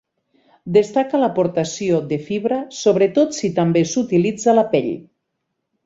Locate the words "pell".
4.77-4.93